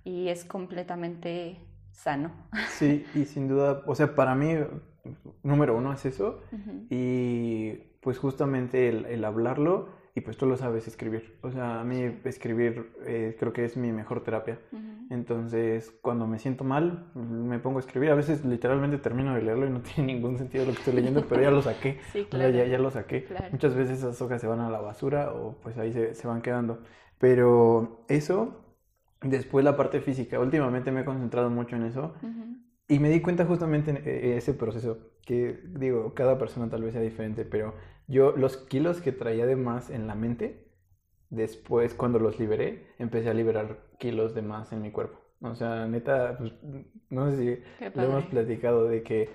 [0.04, 1.58] y, es completamente
[1.92, 2.32] sano.
[2.70, 4.54] Sí, y sin duda, o sea, para mí,
[5.42, 6.42] número uno es eso
[6.90, 9.88] y pues justamente el, el hablarlo
[10.18, 11.38] y pues tú lo sabes escribir.
[11.42, 14.58] O sea, a mí escribir eh, creo que es mi mejor terapia.
[15.10, 18.10] Entonces, cuando me siento mal, me pongo a escribir.
[18.10, 21.24] A veces literalmente termino de leerlo y no tiene ningún sentido lo que estoy leyendo,
[21.28, 21.98] pero ya lo saqué.
[22.12, 22.50] Sí, claro.
[22.50, 23.26] ya, ya, lo saqué.
[23.52, 26.42] Muchas veces esas hojas se van a la basura o pues ahí se, se van
[26.42, 26.80] quedando.
[27.18, 28.64] Pero eso,
[29.22, 30.40] después la parte física.
[30.40, 32.14] Últimamente me he concentrado mucho en eso.
[32.88, 36.94] Y me di cuenta justamente en eh, ese proceso, que digo, cada persona tal vez
[36.94, 37.74] sea diferente, pero
[38.08, 40.66] yo los kilos que traía de más en la mente,
[41.30, 45.20] después cuando los liberé, empecé a liberar kilos de más en mi cuerpo.
[45.40, 46.52] O sea, neta, pues,
[47.10, 49.28] no sé si lo hemos platicado de que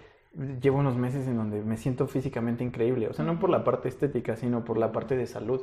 [0.59, 3.07] llevo unos meses en donde me siento físicamente increíble.
[3.07, 5.61] O sea, no por la parte estética, sino por la parte de salud.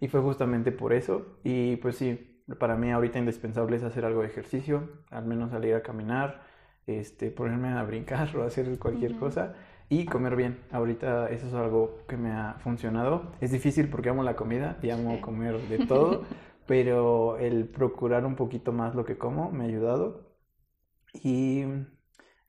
[0.00, 1.38] Y fue justamente por eso.
[1.44, 5.74] Y pues sí, para mí ahorita indispensable es hacer algo de ejercicio, al menos salir
[5.74, 6.42] a caminar,
[6.86, 9.54] este, ponerme a brincar o hacer cualquier cosa
[9.88, 10.60] y comer bien.
[10.70, 13.32] Ahorita eso es algo que me ha funcionado.
[13.40, 16.24] Es difícil porque amo la comida y amo comer de todo,
[16.66, 20.36] pero el procurar un poquito más lo que como me ha ayudado.
[21.12, 21.64] Y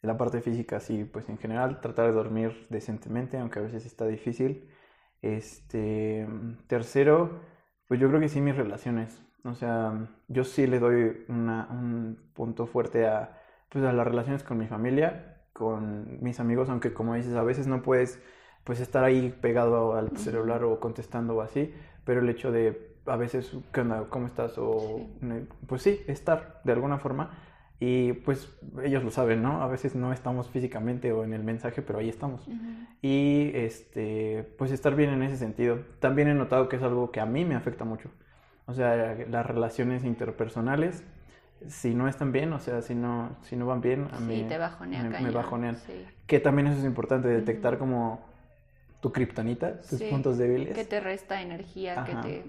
[0.02, 4.06] la parte física, sí, pues en general tratar de dormir decentemente, aunque a veces está
[4.08, 4.69] difícil.
[5.21, 6.28] Este,
[6.67, 7.41] tercero,
[7.88, 9.21] pues yo creo que sí mis relaciones.
[9.43, 14.58] O sea, yo sí le doy un punto fuerte a, pues a las relaciones con
[14.58, 18.22] mi familia, con mis amigos, aunque como dices, a veces no puedes
[18.63, 21.74] pues estar ahí pegado al celular o contestando o así,
[22.06, 24.06] pero el hecho de a veces, ¿qué onda?
[24.10, 24.58] ¿Cómo estás?
[24.58, 25.08] O,
[25.65, 27.32] pues sí, estar de alguna forma.
[27.80, 28.52] Y pues
[28.84, 29.62] ellos lo saben, ¿no?
[29.62, 32.48] A veces no estamos físicamente o en el mensaje, pero ahí estamos.
[33.02, 35.80] Y este, pues estar bien en ese sentido.
[36.00, 38.10] También he notado que es algo que a mí me afecta mucho.
[38.65, 41.04] O sea, las relaciones interpersonales,
[41.67, 44.58] si no están bien, o sea, si no, si no van bien, a mí te
[44.58, 45.78] bajonean, me, me bajonean.
[46.26, 48.26] Que también eso es importante, detectar como
[49.00, 50.76] tu kriptonita, tus puntos débiles.
[50.76, 52.46] Que te resta energía, que te...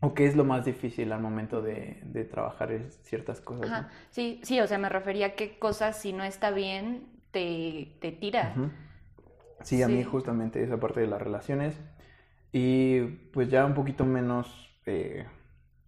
[0.00, 2.70] O qué es lo más difícil al momento de, de trabajar
[3.02, 3.86] ciertas cosas.
[4.10, 8.12] Sí, sí, o sea, me refería a qué cosas si no está bien te, te
[8.12, 8.54] tira.
[9.62, 11.80] sí, a mí justamente esa parte de las relaciones.
[12.52, 13.00] Y
[13.32, 15.26] pues ya un poquito menos eh,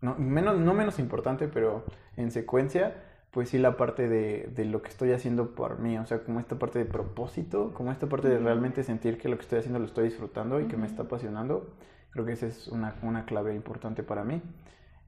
[0.00, 1.84] no, menos, no menos importante, pero
[2.18, 2.94] en secuencia,
[3.30, 6.40] pues sí la parte de, de, lo que estoy haciendo por mí, o sea, como
[6.40, 9.78] esta parte de propósito, como esta parte de realmente sentir que lo que estoy haciendo
[9.78, 11.74] lo estoy disfrutando y que me está apasionando,
[12.10, 14.42] creo que esa es una, una clave importante para mí.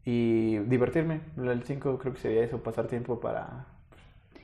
[0.04, 3.66] Y divertirme, el 5 creo que sería eso, pasar tiempo para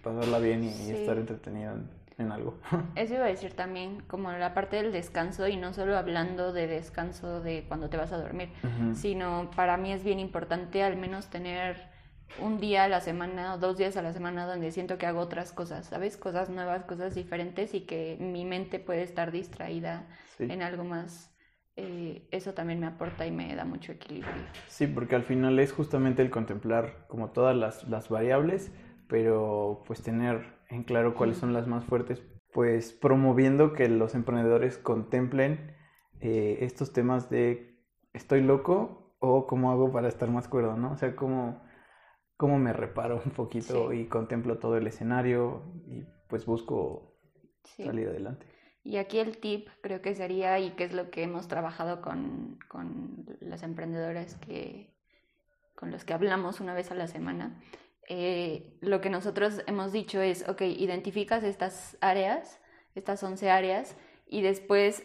[0.02, 1.74] pasarla bien y, estar entretenido
[2.18, 2.54] en algo.
[2.94, 6.66] Eso iba a decir también, como la parte del descanso, y no solo hablando de
[6.66, 8.50] descanso de cuando te vas a dormir,
[8.94, 11.95] sino para mí es bien importante al menos tener
[12.40, 15.20] un día a la semana o dos días a la semana donde siento que hago
[15.20, 16.16] otras cosas, ¿sabes?
[16.16, 20.06] Cosas nuevas, cosas diferentes y que mi mente puede estar distraída
[20.38, 21.32] en algo más.
[21.76, 24.32] Eh, eso también me aporta y me da mucho equilibrio.
[24.66, 28.72] Sí, porque al final es justamente el contemplar como todas las, las variables,
[29.08, 34.78] pero pues tener en claro cuáles son las más fuertes, pues promoviendo que los emprendedores
[34.78, 35.76] contemplen
[36.20, 37.78] eh, estos temas de
[38.14, 40.92] estoy loco o cómo hago para estar más cuerdo, ¿no?
[40.92, 41.62] O sea, cómo,
[42.36, 47.16] cómo me reparo un poquito y contemplo todo el escenario y pues busco
[47.64, 48.46] salir adelante.
[48.82, 52.58] Y aquí el tip creo que sería, y que es lo que hemos trabajado con,
[52.68, 54.94] con las emprendedoras que,
[55.74, 57.60] con los que hablamos una vez a la semana,
[58.08, 62.60] eh, lo que nosotros hemos dicho es, ok, identificas estas áreas,
[62.94, 63.96] estas 11 áreas,
[64.28, 65.04] y después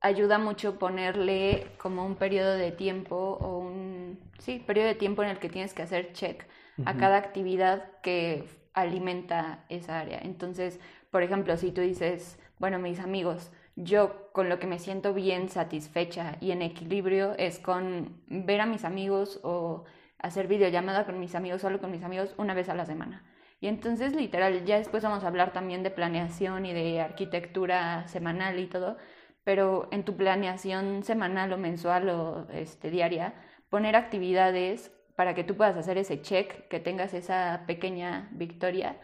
[0.00, 5.30] ayuda mucho ponerle como un periodo de tiempo o un, sí, periodo de tiempo en
[5.30, 6.44] el que tienes que hacer check
[6.84, 10.18] a cada actividad que alimenta esa área.
[10.22, 10.78] Entonces,
[11.10, 15.48] por ejemplo, si tú dices, bueno, mis amigos, yo con lo que me siento bien
[15.48, 19.84] satisfecha y en equilibrio es con ver a mis amigos o
[20.18, 23.24] hacer videollamada con mis amigos, solo con mis amigos, una vez a la semana.
[23.60, 28.58] Y entonces, literal, ya después vamos a hablar también de planeación y de arquitectura semanal
[28.58, 28.96] y todo,
[29.44, 33.34] pero en tu planeación semanal o mensual o este, diaria,
[33.68, 39.00] poner actividades para que tú puedas hacer ese check, que tengas esa pequeña victoria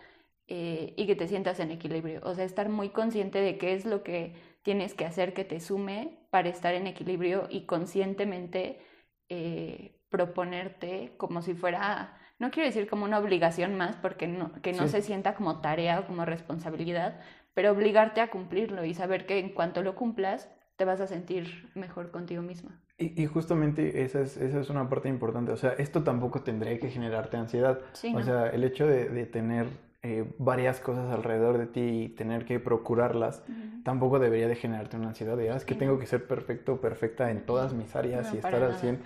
[0.47, 2.21] eh, y que te sientas en equilibrio.
[2.25, 5.59] O sea, estar muy consciente de qué es lo que tienes que hacer que te
[5.59, 8.81] sume para estar en equilibrio y conscientemente
[9.29, 14.75] eh, proponerte como si fuera, no quiero decir como una obligación más, porque no, que
[14.75, 17.21] no se sienta como tarea o como responsabilidad,
[17.55, 20.51] pero obligarte a cumplirlo y saber que en cuanto lo cumplas,
[20.83, 22.81] te vas a sentir mejor contigo misma.
[22.99, 25.53] Y, justamente esa es, esa es una parte importante.
[25.53, 27.79] O sea, esto tampoco tendría que generarte ansiedad.
[28.13, 29.69] o sea, el hecho de, de tener
[30.03, 33.45] eh, varias cosas alrededor de ti y tener que procurarlas,
[33.85, 37.31] tampoco debería de generarte una ansiedad de, ah, es que tengo que ser perfecto, perfecta
[37.31, 39.03] en todas mis áreas y estar al 100.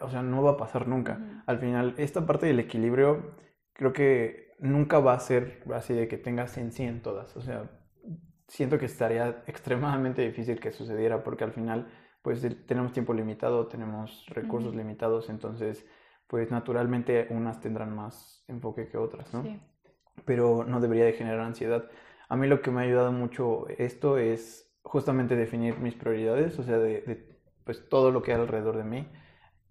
[0.00, 1.20] O sea, no va a pasar nunca.
[1.46, 3.36] Al final, esta parte del equilibrio,
[3.72, 7.36] creo que nunca va a ser así de que tengas en 100 todas.
[7.36, 7.70] O sea,
[8.48, 11.88] siento que estaría extremadamente difícil que sucediera porque al final,
[12.22, 15.86] pues tenemos tiempo limitado, tenemos recursos limitados, entonces,
[16.26, 19.42] pues naturalmente unas tendrán más enfoque que otras, ¿no?
[19.42, 19.60] Sí
[20.24, 21.90] pero no debería de generar ansiedad.
[22.28, 26.62] A mí lo que me ha ayudado mucho esto es justamente definir mis prioridades, o
[26.62, 29.08] sea, de, pues todo lo que hay alrededor de mí,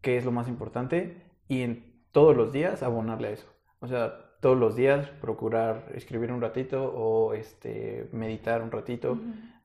[0.01, 3.47] qué es lo más importante y en todos los días abonarle a eso.
[3.79, 9.17] O sea, todos los días procurar escribir un ratito o este, meditar un ratito,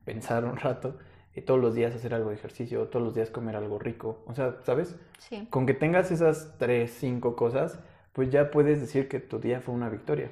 [0.05, 0.97] pensar un rato,
[1.35, 4.23] y todos los días hacer algo de ejercicio, todos los días comer algo rico.
[4.27, 4.97] O sea, ¿sabes?
[5.19, 5.49] Sí.
[5.51, 7.81] Con que tengas esas tres, cinco cosas,
[8.13, 10.31] pues ya puedes decir que tu día fue una victoria.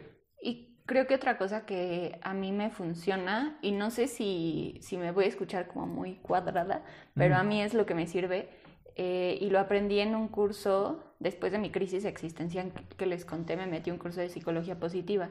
[0.87, 5.11] creo que otra cosa que a mí me funciona, y no sé si, si me
[5.11, 8.48] voy a escuchar como muy cuadrada, pero a mí es lo que me sirve,
[8.94, 13.57] eh, y lo aprendí en un curso, después de mi crisis existencial que les conté,
[13.57, 15.31] me metí un curso de psicología positiva.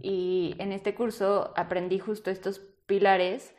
[0.00, 3.54] Y en este curso aprendí justo estos pilares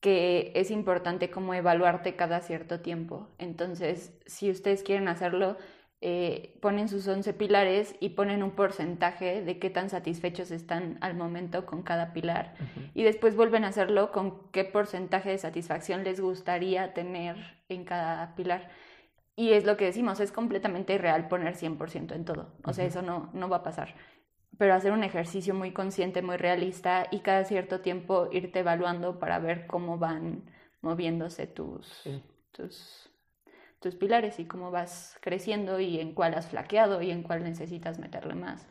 [0.00, 3.28] que es importante como evaluarte cada cierto tiempo.
[3.38, 5.56] Entonces, si ustedes quieren hacerlo,
[6.06, 11.14] eh, ponen sus 11 pilares y ponen un porcentaje de qué tan satisfechos están al
[11.14, 12.54] momento con cada pilar
[12.92, 17.36] y después vuelven a hacerlo con qué porcentaje de satisfacción les gustaría tener
[17.70, 18.68] en cada pilar.
[19.36, 23.02] Y es lo que decimos, es completamente irreal poner 100% en todo, o sea, eso
[23.02, 23.94] no, no va a pasar.
[24.56, 29.40] Pero hacer un ejercicio muy consciente, muy realista y cada cierto tiempo irte evaluando para
[29.40, 30.44] ver cómo van
[30.80, 32.04] moviéndose tus,
[32.52, 33.10] tus
[33.84, 37.98] tus pilares y cómo vas creciendo y en cuál has flaqueado y en cuál necesitas
[37.98, 38.66] meterle más.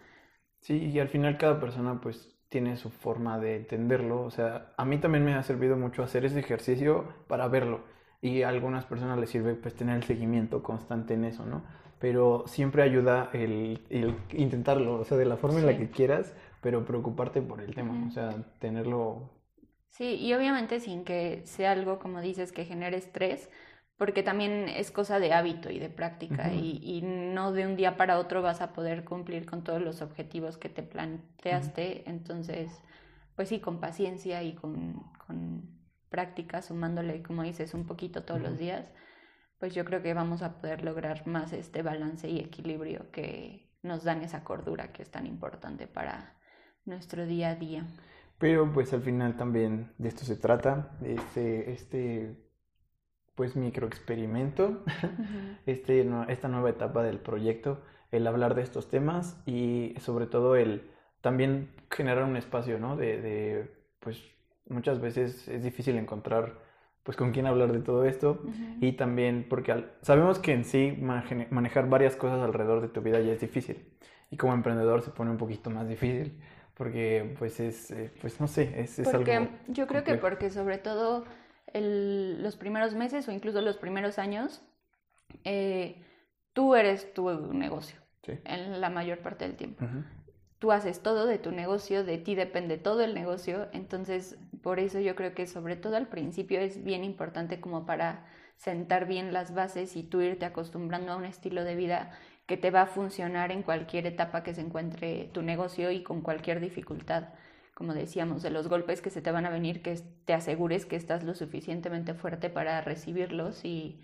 [0.60, 4.24] Sí, y al final cada persona pues tiene su forma de entenderlo.
[4.24, 7.82] O sea, a mí también me ha servido mucho hacer ese ejercicio para verlo.
[8.24, 11.62] Y a algunas personas les sirve pues tener el seguimiento constante en eso, ¿no?
[12.00, 13.82] Pero siempre ayuda el,
[14.32, 18.08] intentarlo, o sea, de la forma en la que quieras, pero preocuparte por el tema,
[18.08, 19.30] o sea, tenerlo...
[19.90, 23.50] Sí, y obviamente sin que sea algo, como dices, que genere estrés,
[23.98, 28.20] porque también es cosa de hábito y de práctica y, no de un día para
[28.20, 32.10] otro vas a poder cumplir con todos los objetivos que te planteaste.
[32.10, 32.72] Entonces,
[33.36, 35.83] pues sí, con paciencia y con, con,
[36.14, 38.86] práctica, sumándole, como dices, un poquito todos los días,
[39.58, 44.04] pues yo creo que vamos a poder lograr más este balance y equilibrio que nos
[44.04, 46.36] dan esa cordura que es tan importante para
[46.86, 47.88] nuestro día a día.
[48.38, 52.38] Pero pues al final también de esto se trata, este, este
[53.34, 54.84] pues microexperimento,
[55.66, 60.92] este, esta nueva etapa del proyecto, el hablar de estos temas y sobre todo el
[61.22, 62.98] también generar un espacio, ¿no?
[62.98, 64.22] De, de pues
[64.74, 66.60] muchas veces es difícil encontrar
[67.04, 68.42] pues con quién hablar de todo esto.
[68.80, 70.98] Y también porque sabemos que en sí
[71.50, 73.86] manejar varias cosas alrededor de tu vida ya es difícil.
[74.32, 76.40] Y como emprendedor se pone un poquito más difícil
[76.76, 80.78] porque pues es, eh, pues no sé, es, es porque Yo creo que porque sobre
[80.78, 81.26] todo
[81.74, 84.62] los primeros meses o incluso los primeros años,
[85.44, 86.02] eh,
[86.54, 89.86] tú eres tu negocio en la mayor parte del tiempo.
[90.64, 95.02] Tú haces todo de tu negocio, de ti depende todo el negocio, entonces por eso
[95.02, 99.54] yo creo que sobre todo al principio es bien importante como para sentar bien las
[99.54, 103.52] bases y tú irte acostumbrando a un estilo de vida que te va a funcionar
[103.52, 107.26] en cualquier etapa que se encuentre tu negocio y con cualquier dificultad.
[107.74, 110.96] Como decíamos, de los golpes que se te van a venir, que te asegures que
[110.96, 114.00] estás lo suficientemente fuerte para recibirlos y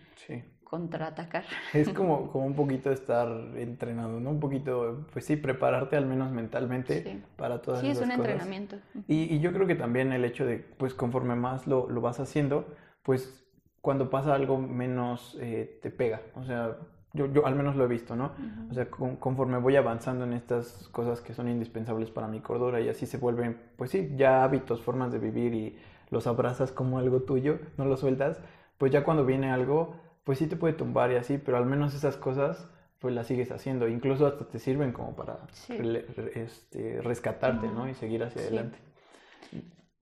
[0.69, 1.43] contraatacar.
[1.73, 4.29] Es como, como un poquito estar entrenado, ¿no?
[4.29, 8.15] Un poquito, pues sí, prepararte al menos mentalmente para todas sí, esas cosas.
[8.15, 8.75] Sí, es un entrenamiento.
[9.07, 12.19] Y, y, yo creo que también el hecho de, pues conforme más lo, lo vas
[12.19, 12.65] haciendo,
[13.03, 13.43] pues
[13.81, 16.21] cuando pasa algo menos eh, te pega.
[16.35, 16.77] O sea,
[17.13, 18.33] yo, yo al menos lo he visto, ¿no?
[18.69, 22.89] O sea, conforme voy avanzando en estas cosas que son indispensables para mi cordura y
[22.89, 25.77] así se vuelven, pues sí, ya hábitos, formas de vivir y
[26.11, 28.39] los abrazas como algo tuyo, no lo sueltas,
[28.77, 29.95] pues ya cuando viene algo,
[30.29, 32.67] pues sí te puede tumbar y así, pero al menos esas cosas
[32.99, 35.39] pues las sigues haciendo, incluso hasta te sirven como para
[36.35, 37.89] este, rescatarte, ¿no?
[37.89, 38.77] Y seguir hacia adelante.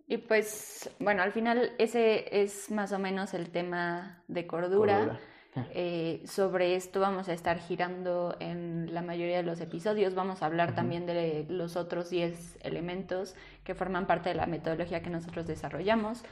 [0.05, 5.17] Y pues, bueno, al final ese es más o menos el tema de cordura.
[5.73, 10.13] Eh, sobre esto vamos a estar girando en la mayoría de los episodios.
[10.13, 15.01] Vamos a hablar también de los otros 10 elementos que forman parte de la metodología
[15.01, 16.23] que nosotros desarrollamos.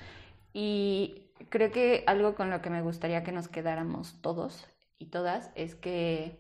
[0.54, 4.68] Y creo que algo con lo que me gustaría que nos quedáramos todos
[4.98, 6.38] y todas es que,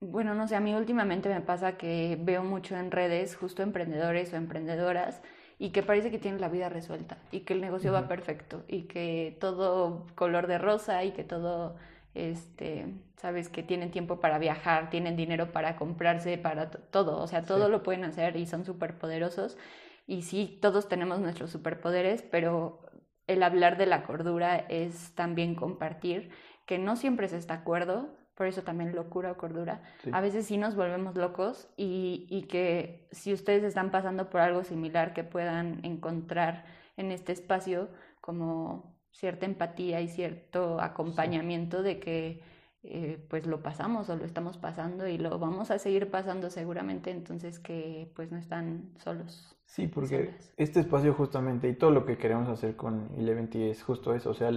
[0.00, 4.32] bueno, no sé, a mí últimamente me pasa que veo mucho en redes justo emprendedores
[4.32, 5.22] o emprendedoras
[5.58, 8.82] y que parece que tienen la vida resuelta y que el negocio va perfecto y
[8.82, 11.76] que todo color de rosa y que todo
[12.14, 17.42] este, sabes que tienen tiempo para viajar, tienen dinero para comprarse, para todo, o sea,
[17.42, 19.56] todo lo pueden hacer y son súper poderosos.
[20.06, 22.80] Y sí, todos tenemos nuestros superpoderes, pero
[23.32, 26.30] el hablar de la cordura es también compartir
[26.66, 29.82] que no siempre se está acuerdo, por eso también locura o cordura.
[30.12, 34.64] A veces sí nos volvemos locos y, y que si ustedes están pasando por algo
[34.64, 36.64] similar, que puedan encontrar
[36.96, 42.42] en este espacio como cierta empatía y cierto acompañamiento de que
[42.84, 47.10] eh, pues lo pasamos o lo estamos pasando y lo vamos a seguir pasando seguramente,
[47.10, 49.56] entonces que pues no están solos.
[49.64, 54.14] Sí, porque este espacio justamente y todo lo que queremos hacer con Eleventy es justo
[54.14, 54.50] eso, o sea,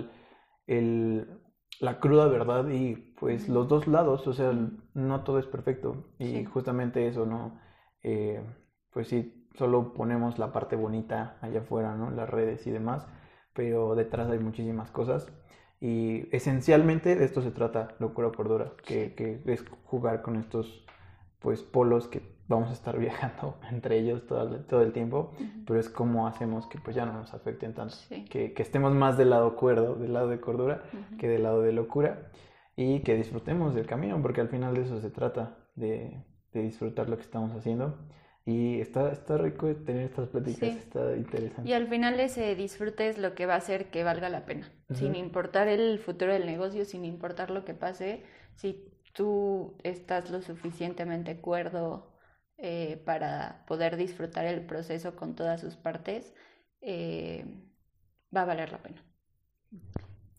[0.68, 1.40] el,
[1.80, 4.52] la cruda verdad y pues los dos lados, o sea,
[4.94, 7.60] no todo es perfecto y justamente eso, ¿no?
[8.02, 8.44] Eh,
[8.92, 12.12] pues sí, solo ponemos la parte bonita allá afuera, ¿no?
[12.12, 13.08] Las redes y demás,
[13.54, 15.32] pero detrás hay muchísimas cosas.
[15.86, 20.84] Y esencialmente de esto se trata Locura Cordura, que, que es jugar con estos
[21.38, 25.34] pues polos que vamos a estar viajando entre ellos todo, todo el tiempo,
[25.68, 27.94] pero es como hacemos que pues ya no nos afecten tanto,
[28.32, 30.82] que, que, estemos más del lado cuerdo, del lado de cordura,
[31.20, 32.32] que del lado de locura,
[32.76, 36.20] y que disfrutemos del camino, porque al final de eso se trata, de,
[36.52, 37.96] de disfrutar lo que estamos haciendo.
[38.48, 41.70] Y está, está rico tener estas pláticas, está interesante.
[41.70, 44.72] Y al final ese disfrute es lo que va a hacer que valga la pena,
[44.94, 48.24] sin importar el futuro del negocio, sin importar lo que pase,
[48.56, 52.14] si tú estás lo suficientemente cuerdo
[52.58, 56.34] eh, para poder disfrutar el proceso con todas sus partes,
[56.82, 57.46] eh,
[58.36, 59.04] va a valer la pena.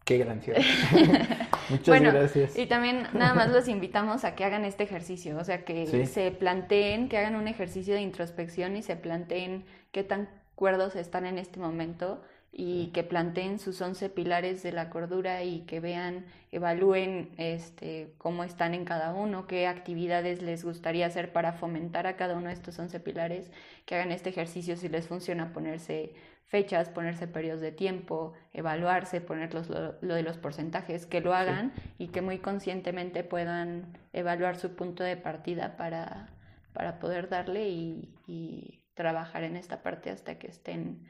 [0.05, 0.41] Qué gran
[1.69, 2.57] Muchas gracias.
[2.57, 6.31] Y también nada más los invitamos a que hagan este ejercicio, o sea, que se
[6.31, 11.39] planteen, que hagan un ejercicio de introspección y se planteen qué tan cuerdos están en
[11.39, 12.23] este momento
[12.59, 18.45] y que planteen sus 11 pilares de la cordura y que vean, evalúen este, cómo
[18.45, 22.55] están en cada uno, qué actividades les gustaría hacer para fomentar a cada uno de
[22.55, 23.51] estos 11 pilares,
[23.85, 26.15] que hagan este ejercicio si les funciona ponerse
[26.47, 29.63] fechas, ponerse periodos de tiempo, evaluarse, poner lo,
[30.01, 35.05] lo, de los porcentajes, que lo hagan y que muy conscientemente puedan evaluar su punto
[35.05, 36.31] de partida para,
[36.73, 41.07] para poder darle y, y trabajar en esta parte hasta que estén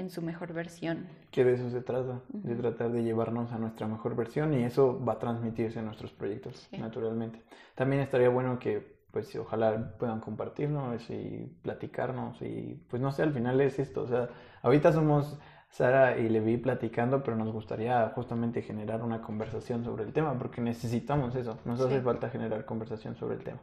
[0.00, 1.06] en su mejor versión.
[1.30, 5.02] Que de eso se trata, de tratar de llevarnos a nuestra mejor versión y eso
[5.04, 7.42] va a transmitirse en nuestros proyectos, naturalmente.
[7.74, 13.32] También estaría bueno que, pues, ojalá puedan compartirnos y platicarnos y, pues, no sé, al
[13.32, 14.28] final es esto, o sea,
[14.62, 15.38] ahorita somos
[15.68, 20.60] Sara y Levi platicando, pero nos gustaría justamente generar una conversación sobre el tema, porque
[20.60, 23.60] necesitamos eso, nos hace falta generar conversación sobre el tema.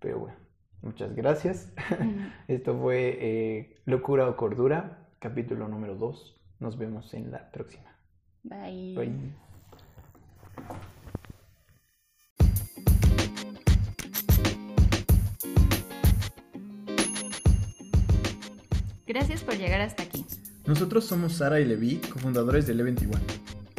[0.00, 0.36] Pero bueno,
[0.82, 1.72] muchas gracias.
[2.48, 6.36] Esto fue eh, Locura o Cordura capítulo número 2.
[6.58, 7.96] Nos vemos en la próxima.
[8.42, 8.94] Bye.
[8.96, 9.34] Bye.
[19.06, 20.24] Gracias por llegar hasta aquí.
[20.66, 23.18] Nosotros somos Sara y Levi, cofundadores de E21.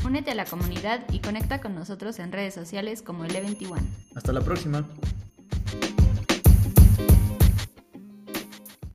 [0.06, 3.80] Únete a la comunidad y conecta con nosotros en redes sociales como E21.
[4.16, 4.88] Hasta la próxima.